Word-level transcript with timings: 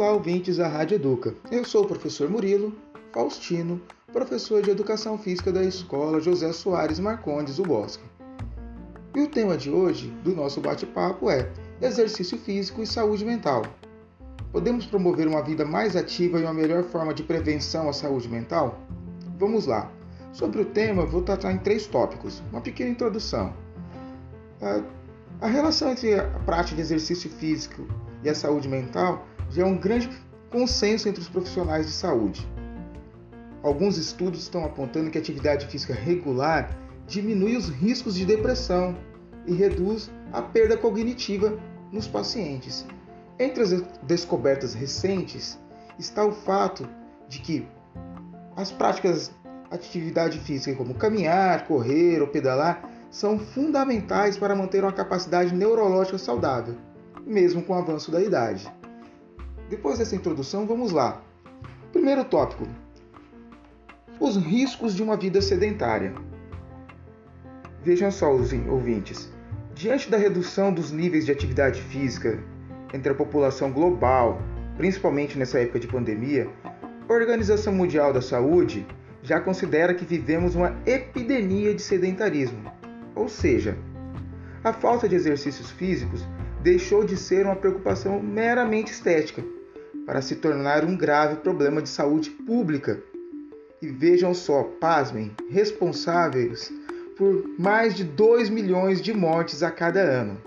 Olá, 0.00 0.12
ouvintes 0.12 0.56
da 0.56 0.66
Rádio 0.66 0.94
Educa. 0.94 1.34
Eu 1.52 1.62
sou 1.62 1.84
o 1.84 1.86
professor 1.86 2.26
Murilo 2.30 2.74
Faustino, 3.12 3.78
professor 4.10 4.62
de 4.62 4.70
Educação 4.70 5.18
Física 5.18 5.52
da 5.52 5.62
Escola 5.62 6.18
José 6.18 6.54
Soares 6.54 6.98
Marcondes 6.98 7.56
do 7.56 7.64
Bosque. 7.64 8.02
E 9.14 9.20
o 9.20 9.28
tema 9.28 9.58
de 9.58 9.68
hoje 9.70 10.08
do 10.24 10.34
nosso 10.34 10.58
bate-papo 10.58 11.28
é 11.28 11.52
exercício 11.82 12.38
físico 12.38 12.80
e 12.80 12.86
saúde 12.86 13.26
mental. 13.26 13.62
Podemos 14.50 14.86
promover 14.86 15.28
uma 15.28 15.42
vida 15.42 15.66
mais 15.66 15.94
ativa 15.94 16.40
e 16.40 16.44
uma 16.44 16.54
melhor 16.54 16.82
forma 16.84 17.12
de 17.12 17.22
prevenção 17.22 17.86
à 17.86 17.92
saúde 17.92 18.26
mental? 18.26 18.80
Vamos 19.38 19.66
lá. 19.66 19.92
Sobre 20.32 20.62
o 20.62 20.64
tema, 20.64 21.04
vou 21.04 21.20
tratar 21.20 21.52
em 21.52 21.58
três 21.58 21.86
tópicos. 21.86 22.42
Uma 22.50 22.62
pequena 22.62 22.88
introdução. 22.88 23.52
A 25.42 25.46
relação 25.46 25.90
entre 25.90 26.14
a 26.14 26.24
prática 26.46 26.76
de 26.76 26.80
exercício 26.80 27.28
físico 27.28 27.86
e 28.24 28.30
a 28.30 28.34
saúde 28.34 28.66
mental 28.66 29.26
já 29.50 29.62
é 29.62 29.64
um 29.64 29.76
grande 29.76 30.08
consenso 30.50 31.08
entre 31.08 31.20
os 31.20 31.28
profissionais 31.28 31.86
de 31.86 31.92
saúde. 31.92 32.46
Alguns 33.62 33.98
estudos 33.98 34.40
estão 34.40 34.64
apontando 34.64 35.10
que 35.10 35.18
a 35.18 35.20
atividade 35.20 35.66
física 35.66 35.92
regular 35.92 36.76
diminui 37.06 37.56
os 37.56 37.68
riscos 37.68 38.14
de 38.14 38.24
depressão 38.24 38.96
e 39.46 39.52
reduz 39.52 40.10
a 40.32 40.40
perda 40.40 40.76
cognitiva 40.76 41.58
nos 41.92 42.06
pacientes. 42.06 42.86
Entre 43.38 43.62
as 43.62 43.82
descobertas 44.02 44.74
recentes 44.74 45.58
está 45.98 46.24
o 46.24 46.32
fato 46.32 46.88
de 47.28 47.40
que 47.40 47.66
as 48.56 48.70
práticas 48.70 49.28
de 49.28 49.74
atividade 49.74 50.38
física, 50.40 50.76
como 50.76 50.94
caminhar, 50.94 51.66
correr 51.66 52.20
ou 52.20 52.28
pedalar, 52.28 52.88
são 53.10 53.38
fundamentais 53.38 54.36
para 54.36 54.54
manter 54.54 54.82
uma 54.82 54.92
capacidade 54.92 55.54
neurológica 55.54 56.18
saudável, 56.18 56.76
mesmo 57.26 57.62
com 57.62 57.72
o 57.72 57.76
avanço 57.76 58.10
da 58.10 58.20
idade. 58.20 58.70
Depois 59.70 60.00
dessa 60.00 60.16
introdução, 60.16 60.66
vamos 60.66 60.90
lá. 60.90 61.22
Primeiro 61.92 62.24
tópico: 62.24 62.66
os 64.18 64.36
riscos 64.36 64.96
de 64.96 65.02
uma 65.02 65.16
vida 65.16 65.40
sedentária. 65.40 66.12
Vejam 67.80 68.10
só, 68.10 68.34
os 68.34 68.52
ouvintes. 68.68 69.32
Diante 69.72 70.10
da 70.10 70.16
redução 70.16 70.72
dos 70.72 70.90
níveis 70.90 71.24
de 71.24 71.30
atividade 71.30 71.80
física 71.82 72.42
entre 72.92 73.12
a 73.12 73.14
população 73.14 73.70
global, 73.70 74.42
principalmente 74.76 75.38
nessa 75.38 75.60
época 75.60 75.78
de 75.78 75.86
pandemia, 75.86 76.50
a 77.08 77.12
Organização 77.12 77.72
Mundial 77.72 78.12
da 78.12 78.20
Saúde 78.20 78.84
já 79.22 79.40
considera 79.40 79.94
que 79.94 80.04
vivemos 80.04 80.56
uma 80.56 80.76
epidemia 80.84 81.72
de 81.72 81.80
sedentarismo. 81.80 82.72
Ou 83.14 83.28
seja, 83.28 83.78
a 84.64 84.72
falta 84.72 85.08
de 85.08 85.14
exercícios 85.14 85.70
físicos 85.70 86.26
deixou 86.60 87.04
de 87.04 87.16
ser 87.16 87.46
uma 87.46 87.56
preocupação 87.56 88.20
meramente 88.20 88.90
estética 88.90 89.44
para 90.06 90.22
se 90.22 90.36
tornar 90.36 90.84
um 90.84 90.96
grave 90.96 91.36
problema 91.36 91.80
de 91.80 91.88
saúde 91.88 92.30
pública. 92.30 93.02
E 93.80 93.88
vejam 93.88 94.34
só, 94.34 94.62
pasmem, 94.62 95.30
responsáveis 95.48 96.72
por 97.16 97.44
mais 97.58 97.94
de 97.94 98.02
2 98.02 98.48
milhões 98.48 99.02
de 99.02 99.12
mortes 99.12 99.62
a 99.62 99.70
cada 99.70 100.00
ano. 100.00 100.38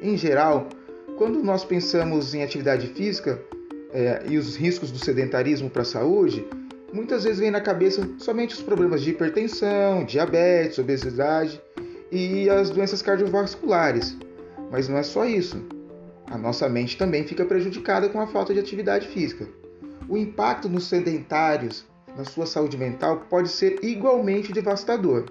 Em 0.00 0.16
geral, 0.16 0.68
quando 1.16 1.42
nós 1.42 1.64
pensamos 1.64 2.32
em 2.32 2.44
atividade 2.44 2.86
física 2.94 3.42
é, 3.92 4.22
e 4.28 4.38
os 4.38 4.56
riscos 4.56 4.92
do 4.92 4.98
sedentarismo 4.98 5.68
para 5.68 5.82
a 5.82 5.84
saúde, 5.84 6.46
muitas 6.92 7.24
vezes 7.24 7.40
vem 7.40 7.50
na 7.50 7.60
cabeça 7.60 8.08
somente 8.18 8.54
os 8.54 8.62
problemas 8.62 9.02
de 9.02 9.10
hipertensão, 9.10 10.04
diabetes, 10.04 10.78
obesidade 10.78 11.60
e 12.12 12.48
as 12.48 12.70
doenças 12.70 13.02
cardiovasculares. 13.02 14.16
Mas 14.70 14.88
não 14.88 14.96
é 14.96 15.02
só 15.02 15.24
isso. 15.24 15.60
A 16.30 16.36
nossa 16.36 16.68
mente 16.68 16.96
também 16.96 17.26
fica 17.26 17.44
prejudicada 17.44 18.08
com 18.08 18.20
a 18.20 18.26
falta 18.26 18.52
de 18.52 18.60
atividade 18.60 19.08
física. 19.08 19.48
O 20.08 20.16
impacto 20.16 20.68
nos 20.68 20.84
sedentários 20.86 21.86
na 22.16 22.24
sua 22.24 22.44
saúde 22.44 22.76
mental 22.76 23.24
pode 23.30 23.48
ser 23.48 23.82
igualmente 23.82 24.52
devastador. 24.52 25.26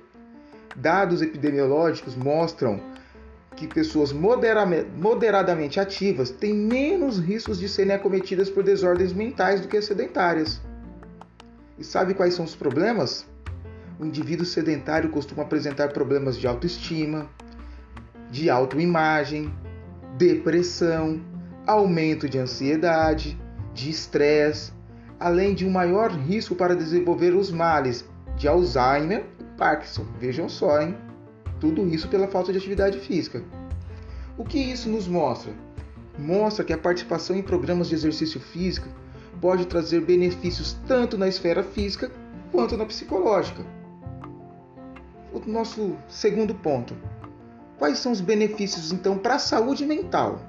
Dados 0.75 1.21
epidemiológicos 1.21 2.15
mostram 2.15 2.79
que 3.55 3.67
pessoas 3.67 4.11
moderadamente 4.11 5.79
ativas 5.79 6.29
têm 6.29 6.53
menos 6.53 7.19
riscos 7.19 7.59
de 7.59 7.67
serem 7.67 7.93
acometidas 7.93 8.49
por 8.49 8.63
desordens 8.63 9.13
mentais 9.13 9.61
do 9.61 9.67
que 9.67 9.77
as 9.77 9.85
sedentárias. 9.85 10.61
E 11.77 11.83
sabe 11.83 12.13
quais 12.13 12.33
são 12.33 12.45
os 12.45 12.55
problemas? 12.55 13.25
O 13.99 14.05
indivíduo 14.05 14.45
sedentário 14.45 15.09
costuma 15.09 15.43
apresentar 15.43 15.91
problemas 15.91 16.37
de 16.37 16.47
autoestima, 16.47 17.27
de 18.29 18.49
autoimagem, 18.49 19.51
depressão, 20.17 21.21
aumento 21.65 22.27
de 22.27 22.39
ansiedade, 22.39 23.39
de 23.73 23.89
estresse, 23.89 24.73
além 25.19 25.53
de 25.53 25.65
um 25.65 25.69
maior 25.69 26.11
risco 26.11 26.55
para 26.55 26.75
desenvolver 26.75 27.35
os 27.35 27.51
males 27.51 28.03
de 28.35 28.47
Alzheimer 28.47 29.25
e 29.39 29.43
Parkinson. 29.57 30.05
Vejam 30.19 30.49
só, 30.49 30.81
hein? 30.81 30.97
Tudo 31.59 31.87
isso 31.87 32.07
pela 32.07 32.27
falta 32.27 32.51
de 32.51 32.57
atividade 32.57 32.99
física. 32.99 33.43
O 34.37 34.43
que 34.43 34.57
isso 34.59 34.89
nos 34.89 35.07
mostra? 35.07 35.53
Mostra 36.17 36.65
que 36.65 36.73
a 36.73 36.77
participação 36.77 37.35
em 37.35 37.43
programas 37.43 37.87
de 37.89 37.95
exercício 37.95 38.39
físico 38.39 38.87
pode 39.39 39.67
trazer 39.67 40.01
benefícios 40.01 40.75
tanto 40.87 41.17
na 41.17 41.27
esfera 41.27 41.63
física 41.63 42.11
quanto 42.51 42.75
na 42.75 42.85
psicológica. 42.85 43.63
O 45.31 45.39
nosso 45.47 45.95
segundo 46.07 46.55
ponto. 46.55 46.95
Quais 47.77 47.99
são 47.99 48.11
os 48.11 48.21
benefícios 48.21 48.91
então 48.91 49.17
para 49.17 49.35
a 49.35 49.39
saúde 49.39 49.85
mental? 49.85 50.39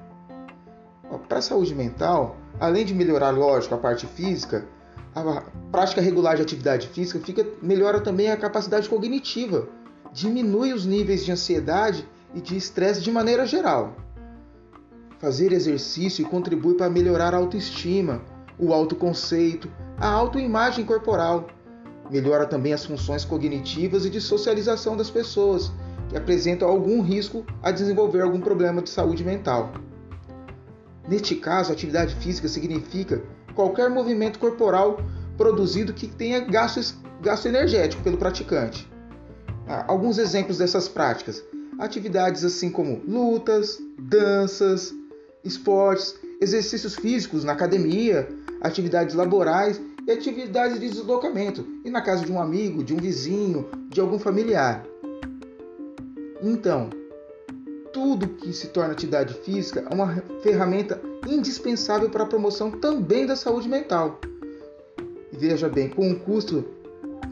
Para 1.27 1.39
a 1.39 1.41
saúde 1.41 1.75
mental, 1.75 2.37
além 2.59 2.83
de 2.83 2.93
melhorar, 2.93 3.31
lógico, 3.31 3.75
a 3.75 3.77
parte 3.77 4.07
física, 4.07 4.65
a 5.15 5.43
prática 5.71 6.01
regular 6.01 6.35
de 6.35 6.41
atividade 6.41 6.87
física 6.87 7.19
fica, 7.19 7.45
melhora 7.61 8.01
também 8.01 8.31
a 8.31 8.37
capacidade 8.37 8.89
cognitiva, 8.89 9.67
diminui 10.11 10.73
os 10.73 10.85
níveis 10.85 11.23
de 11.23 11.31
ansiedade 11.31 12.07
e 12.33 12.41
de 12.41 12.57
estresse 12.57 13.01
de 13.01 13.11
maneira 13.11 13.45
geral. 13.45 13.95
Fazer 15.19 15.51
exercício 15.51 16.27
contribui 16.27 16.75
para 16.75 16.89
melhorar 16.89 17.35
a 17.35 17.37
autoestima, 17.37 18.21
o 18.57 18.73
autoconceito, 18.73 19.69
a 19.97 20.07
autoimagem 20.07 20.85
corporal. 20.85 21.47
Melhora 22.09 22.45
também 22.45 22.73
as 22.73 22.85
funções 22.85 23.23
cognitivas 23.23 24.05
e 24.05 24.09
de 24.09 24.19
socialização 24.19 24.97
das 24.97 25.09
pessoas 25.11 25.71
que 26.09 26.17
apresentam 26.17 26.67
algum 26.67 27.01
risco 27.01 27.45
a 27.61 27.71
desenvolver 27.71 28.21
algum 28.21 28.41
problema 28.41 28.81
de 28.81 28.89
saúde 28.89 29.23
mental. 29.23 29.71
Neste 31.07 31.35
caso, 31.35 31.71
atividade 31.71 32.15
física 32.15 32.47
significa 32.47 33.21
qualquer 33.55 33.89
movimento 33.89 34.39
corporal 34.39 34.99
produzido 35.37 35.93
que 35.93 36.07
tenha 36.07 36.39
gasto, 36.39 36.95
gasto 37.21 37.47
energético 37.47 38.03
pelo 38.03 38.17
praticante. 38.17 38.89
Ah, 39.67 39.85
alguns 39.87 40.17
exemplos 40.17 40.57
dessas 40.57 40.87
práticas: 40.87 41.43
atividades 41.77 42.43
assim 42.43 42.69
como 42.69 43.01
lutas, 43.07 43.79
danças, 43.97 44.93
esportes, 45.43 46.15
exercícios 46.41 46.95
físicos 46.95 47.43
na 47.43 47.53
academia, 47.53 48.27
atividades 48.61 49.15
laborais 49.15 49.79
e 50.05 50.11
atividades 50.11 50.79
de 50.79 50.89
deslocamento, 50.89 51.65
e 51.85 51.89
na 51.89 52.01
casa 52.01 52.25
de 52.25 52.31
um 52.31 52.41
amigo, 52.41 52.83
de 52.83 52.93
um 52.93 52.97
vizinho, 52.97 53.69
de 53.89 54.01
algum 54.01 54.17
familiar. 54.17 54.83
Então, 56.41 56.89
tudo 57.91 58.27
que 58.27 58.53
se 58.53 58.67
torna 58.67 58.93
atividade 58.93 59.33
física 59.33 59.85
é 59.89 59.93
uma 59.93 60.23
ferramenta 60.41 61.01
indispensável 61.27 62.09
para 62.09 62.23
a 62.23 62.27
promoção 62.27 62.71
também 62.71 63.25
da 63.25 63.35
saúde 63.35 63.67
mental. 63.67 64.19
veja 65.31 65.67
bem, 65.67 65.89
com 65.89 66.07
um 66.07 66.15
custo 66.15 66.65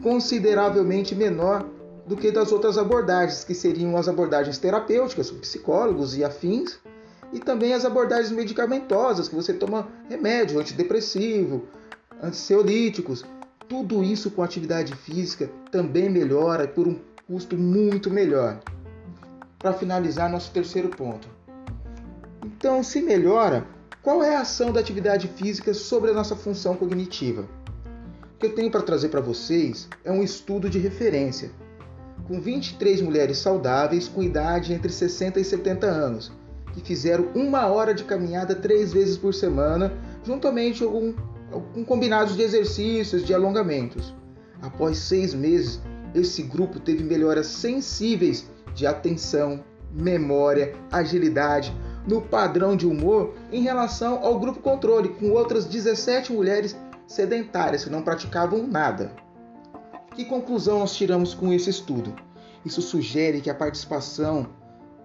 consideravelmente 0.02 1.14
menor 1.14 1.66
do 2.06 2.16
que 2.16 2.30
das 2.30 2.52
outras 2.52 2.78
abordagens, 2.78 3.44
que 3.44 3.54
seriam 3.54 3.96
as 3.96 4.08
abordagens 4.08 4.58
terapêuticas, 4.58 5.30
psicólogos 5.30 6.16
e 6.16 6.24
afins, 6.24 6.78
e 7.32 7.38
também 7.38 7.74
as 7.74 7.84
abordagens 7.84 8.30
medicamentosas, 8.30 9.28
que 9.28 9.34
você 9.34 9.52
toma 9.52 9.88
remédio 10.08 10.58
antidepressivo, 10.58 11.64
antisseolíticos. 12.22 13.24
Tudo 13.68 14.02
isso 14.02 14.30
com 14.30 14.42
atividade 14.42 14.94
física 14.96 15.50
também 15.70 16.08
melhora 16.08 16.66
por 16.66 16.88
um 16.88 16.98
custo 17.26 17.56
muito 17.58 18.10
melhor. 18.10 18.58
Para 19.58 19.72
finalizar, 19.72 20.30
nosso 20.30 20.52
terceiro 20.52 20.88
ponto. 20.88 21.28
Então, 22.44 22.82
se 22.82 23.02
melhora, 23.02 23.66
qual 24.02 24.22
é 24.22 24.36
a 24.36 24.42
ação 24.42 24.72
da 24.72 24.78
atividade 24.78 25.26
física 25.28 25.74
sobre 25.74 26.10
a 26.10 26.14
nossa 26.14 26.36
função 26.36 26.76
cognitiva? 26.76 27.42
O 28.34 28.38
que 28.38 28.46
eu 28.46 28.54
tenho 28.54 28.70
para 28.70 28.82
trazer 28.82 29.08
para 29.08 29.20
vocês 29.20 29.88
é 30.04 30.12
um 30.12 30.22
estudo 30.22 30.70
de 30.70 30.78
referência, 30.78 31.50
com 32.28 32.40
23 32.40 33.00
mulheres 33.00 33.38
saudáveis 33.38 34.06
com 34.06 34.22
idade 34.22 34.72
entre 34.72 34.92
60 34.92 35.40
e 35.40 35.44
70 35.44 35.86
anos, 35.86 36.30
que 36.72 36.80
fizeram 36.80 37.28
uma 37.34 37.66
hora 37.66 37.92
de 37.92 38.04
caminhada 38.04 38.54
três 38.54 38.92
vezes 38.92 39.16
por 39.16 39.34
semana, 39.34 39.92
juntamente 40.22 40.84
com, 40.84 41.14
com 41.74 41.84
combinados 41.84 42.36
de 42.36 42.42
exercícios, 42.42 43.24
de 43.24 43.34
alongamentos. 43.34 44.14
Após 44.62 44.98
seis 44.98 45.34
meses, 45.34 45.80
esse 46.14 46.42
grupo 46.42 46.78
teve 46.78 47.02
melhoras 47.02 47.46
sensíveis 47.46 48.46
de 48.78 48.86
atenção, 48.86 49.64
memória, 49.92 50.72
agilidade, 50.92 51.76
no 52.06 52.22
padrão 52.22 52.76
de 52.76 52.86
humor 52.86 53.34
em 53.50 53.60
relação 53.60 54.24
ao 54.24 54.38
grupo 54.38 54.60
controle, 54.60 55.08
com 55.08 55.32
outras 55.32 55.64
17 55.64 56.32
mulheres 56.32 56.76
sedentárias 57.06 57.82
que 57.82 57.90
não 57.90 58.02
praticavam 58.02 58.66
nada. 58.66 59.12
Que 60.14 60.24
conclusão 60.24 60.78
nós 60.78 60.94
tiramos 60.94 61.34
com 61.34 61.52
esse 61.52 61.68
estudo? 61.68 62.14
Isso 62.64 62.80
sugere 62.80 63.40
que 63.40 63.50
a 63.50 63.54
participação 63.54 64.46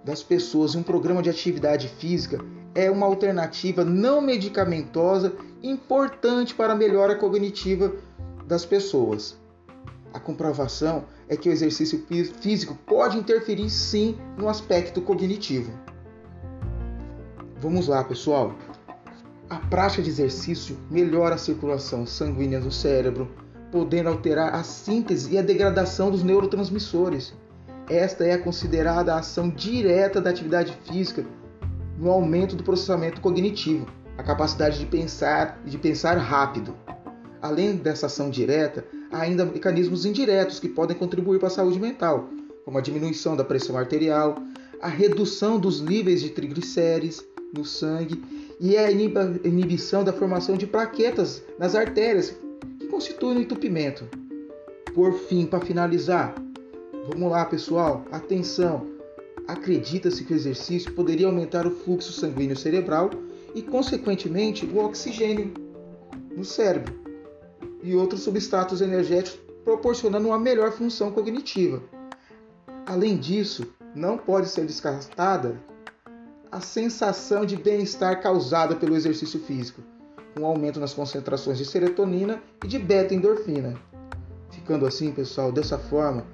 das 0.03 0.21
pessoas 0.21 0.75
em 0.75 0.79
um 0.79 0.83
programa 0.83 1.23
de 1.23 1.29
atividade 1.29 1.87
física 1.87 2.37
é 2.75 2.91
uma 2.91 3.07
alternativa 3.07 3.83
não 3.83 4.21
medicamentosa 4.21 5.33
importante 5.63 6.53
para 6.53 6.73
a 6.73 6.75
melhora 6.75 7.15
cognitiva 7.15 7.91
das 8.45 8.65
pessoas. 8.65 9.35
A 10.13 10.19
comprovação 10.19 11.05
é 11.27 11.37
que 11.37 11.49
o 11.49 11.51
exercício 11.51 12.05
físico 12.39 12.77
pode 12.85 13.17
interferir 13.17 13.69
sim 13.69 14.17
no 14.37 14.49
aspecto 14.49 15.01
cognitivo. 15.01 15.71
Vamos 17.59 17.87
lá, 17.87 18.03
pessoal. 18.03 18.55
A 19.49 19.57
prática 19.57 20.01
de 20.01 20.09
exercício 20.09 20.77
melhora 20.89 21.35
a 21.35 21.37
circulação 21.37 22.05
sanguínea 22.05 22.59
do 22.59 22.71
cérebro, 22.71 23.31
podendo 23.71 24.09
alterar 24.09 24.53
a 24.53 24.63
síntese 24.63 25.33
e 25.33 25.37
a 25.37 25.41
degradação 25.41 26.11
dos 26.11 26.23
neurotransmissores. 26.23 27.33
Esta 27.89 28.25
é 28.25 28.37
considerada 28.37 29.13
a 29.13 29.19
ação 29.19 29.49
direta 29.49 30.21
da 30.21 30.29
atividade 30.29 30.77
física 30.85 31.25
no 31.97 32.09
aumento 32.09 32.55
do 32.55 32.63
processamento 32.63 33.21
cognitivo, 33.21 33.87
a 34.17 34.23
capacidade 34.23 34.79
de 34.79 34.85
pensar 34.85 35.61
e 35.65 35.69
de 35.69 35.77
pensar 35.77 36.17
rápido. 36.17 36.75
Além 37.43 37.75
dessa 37.75 38.05
ação 38.05 38.29
direta, 38.29 38.85
há 39.11 39.19
ainda 39.19 39.43
mecanismos 39.43 40.05
indiretos 40.05 40.61
que 40.61 40.69
podem 40.69 40.95
contribuir 40.95 41.39
para 41.39 41.49
a 41.49 41.51
saúde 41.51 41.77
mental, 41.77 42.29
como 42.63 42.77
a 42.77 42.81
diminuição 42.81 43.35
da 43.35 43.43
pressão 43.43 43.77
arterial, 43.77 44.37
a 44.81 44.87
redução 44.87 45.59
dos 45.59 45.81
níveis 45.81 46.21
de 46.21 46.29
triglicérides 46.29 47.21
no 47.53 47.65
sangue 47.65 48.23
e 48.61 48.77
a 48.77 48.89
inibição 48.89 50.05
da 50.05 50.13
formação 50.13 50.55
de 50.55 50.65
plaquetas 50.65 51.43
nas 51.59 51.75
artérias, 51.75 52.33
que 52.79 52.87
constituem 52.87 53.39
o 53.39 53.41
entupimento. 53.41 54.07
Por 54.95 55.11
fim, 55.11 55.45
para 55.45 55.65
finalizar, 55.65 56.33
vamos 57.09 57.29
lá, 57.29 57.43
pessoal, 57.43 58.05
atenção! 58.09 58.87
Acredita-se 59.49 60.23
que 60.23 60.31
o 60.31 60.37
exercício 60.37 60.93
poderia 60.93 61.27
aumentar 61.27 61.67
o 61.67 61.71
fluxo 61.71 62.13
sanguíneo 62.13 62.55
cerebral 62.55 63.09
e, 63.53 63.61
consequentemente, 63.61 64.65
o 64.65 64.77
oxigênio 64.77 65.53
no 66.37 66.45
cérebro 66.45 67.02
e 67.83 67.93
outros 67.93 68.23
substratos 68.23 68.81
energéticos, 68.81 69.39
proporcionando 69.63 70.29
uma 70.29 70.39
melhor 70.39 70.71
função 70.71 71.11
cognitiva. 71.11 71.83
Além 72.85 73.17
disso, 73.17 73.67
não 73.93 74.17
pode 74.17 74.47
ser 74.47 74.65
descartada 74.65 75.61
a 76.51 76.61
sensação 76.61 77.45
de 77.45 77.57
bem-estar 77.57 78.21
causada 78.21 78.75
pelo 78.75 78.95
exercício 78.95 79.39
físico, 79.39 79.81
com 80.33 80.45
aumento 80.45 80.79
nas 80.79 80.93
concentrações 80.93 81.57
de 81.57 81.65
serotonina 81.65 82.41
e 82.63 82.67
de 82.67 82.79
beta-endorfina. 82.79 83.75
Ficando 84.49 84.85
assim, 84.85 85.11
pessoal, 85.11 85.51
dessa 85.51 85.77
forma, 85.77 86.25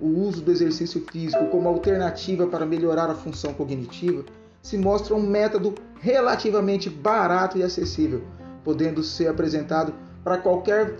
o 0.00 0.06
uso 0.06 0.40
do 0.42 0.50
exercício 0.50 1.04
físico 1.10 1.46
como 1.48 1.68
alternativa 1.68 2.46
para 2.46 2.66
melhorar 2.66 3.10
a 3.10 3.14
função 3.14 3.52
cognitiva 3.52 4.24
se 4.62 4.78
mostra 4.78 5.14
um 5.14 5.22
método 5.22 5.74
relativamente 6.00 6.88
barato 6.88 7.58
e 7.58 7.62
acessível, 7.62 8.22
podendo 8.64 9.02
ser 9.02 9.28
apresentado 9.28 9.94
para 10.24 10.38
qualquer 10.38 10.96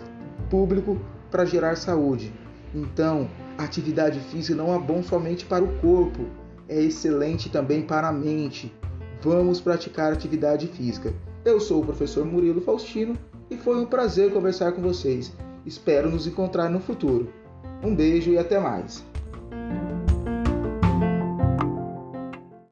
público 0.51 1.01
para 1.31 1.47
gerar 1.47 1.77
saúde. 1.77 2.33
Então, 2.75 3.29
atividade 3.57 4.21
física 4.21 4.55
não 4.55 4.75
é 4.75 4.79
bom 4.79 5.03
somente 5.03 5.47
para 5.47 5.65
o 5.65 5.79
corpo, 5.79 6.27
é 6.69 6.81
excelente 6.81 7.49
também 7.49 7.83
para 7.83 8.09
a 8.09 8.13
mente. 8.13 8.73
Vamos 9.23 9.61
praticar 9.61 10.13
atividade 10.13 10.67
física. 10.69 11.13
Eu 11.45 11.59
sou 11.59 11.83
o 11.83 11.87
professor 11.87 12.25
Murilo 12.25 12.61
Faustino 12.61 13.17
e 13.51 13.57
foi 13.57 13.81
um 13.81 13.87
prazer 13.87 14.33
conversar 14.33 14.73
com 14.73 14.83
vocês. 14.83 15.33
Espero 15.65 16.11
nos 16.11 16.27
encontrar 16.27 16.69
no 16.69 16.79
futuro. 16.79 17.33
Um 17.83 17.95
beijo 17.95 18.31
e 18.31 18.39
até 18.39 18.59
mais. 18.59 19.05